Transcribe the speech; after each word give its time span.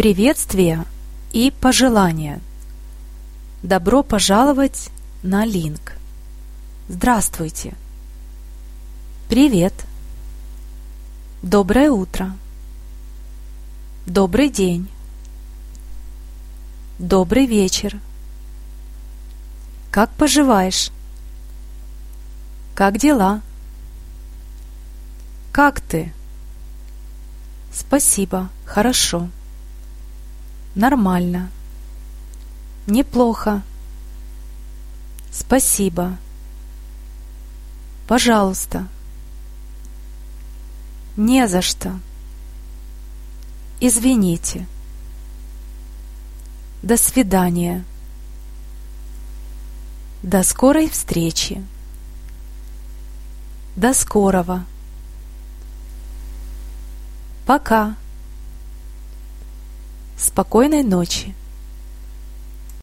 Приветствия 0.00 0.86
и 1.30 1.50
пожелания. 1.50 2.40
Добро 3.62 4.02
пожаловать 4.02 4.88
на 5.22 5.44
Линк. 5.44 5.92
Здравствуйте. 6.88 7.74
Привет. 9.28 9.74
Доброе 11.42 11.90
утро. 11.90 12.34
Добрый 14.06 14.48
день. 14.48 14.88
Добрый 16.98 17.44
вечер. 17.44 18.00
Как 19.90 20.10
поживаешь? 20.12 20.90
Как 22.74 22.96
дела? 22.96 23.42
Как 25.52 25.82
ты? 25.82 26.10
Спасибо, 27.70 28.48
хорошо. 28.64 29.28
Нормально. 30.74 31.50
Неплохо. 32.86 33.62
Спасибо. 35.32 36.16
Пожалуйста. 38.06 38.88
Не 41.16 41.46
за 41.48 41.62
что. 41.62 41.98
Извините. 43.80 44.66
До 46.82 46.96
свидания. 46.96 47.84
До 50.22 50.42
скорой 50.42 50.88
встречи. 50.88 51.64
До 53.76 53.94
скорого. 53.94 54.64
Пока. 57.46 57.96
Спокойной 60.20 60.82
ночи. 60.82 61.34